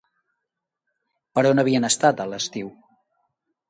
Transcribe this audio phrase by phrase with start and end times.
[1.39, 2.77] Per on havien estat a l'estiu?